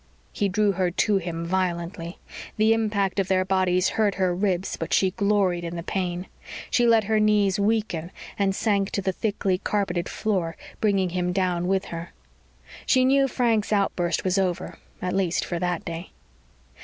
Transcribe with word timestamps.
He 0.33 0.49
drew 0.49 0.71
her 0.71 0.89
to 0.89 1.17
him 1.17 1.45
violently. 1.45 2.17
The 2.57 2.73
impact 2.73 3.19
of 3.19 3.27
their 3.27 3.45
bodies 3.45 3.89
hurt 3.89 4.15
her 4.15 4.33
ribs 4.33 4.75
but 4.75 4.93
she 4.95 5.11
gloried 5.11 5.63
in 5.63 5.75
the 5.75 5.83
pain. 5.83 6.25
She 6.71 6.87
let 6.87 7.03
her 7.03 7.19
knees 7.19 7.59
weaken 7.59 8.09
and 8.39 8.55
sank 8.55 8.89
to 8.93 9.03
the 9.03 9.11
thickly 9.11 9.59
carpeted 9.59 10.09
floor, 10.09 10.57
bringing 10.79 11.11
him 11.11 11.31
down 11.31 11.67
with 11.67 11.85
her. 11.93 12.13
She 12.87 13.05
knew 13.05 13.27
Frank's 13.27 13.71
outburst 13.71 14.23
was 14.23 14.39
over 14.39 14.79
at 15.03 15.13
least 15.13 15.45
for 15.45 15.59
that 15.59 15.85
day. 15.85 16.09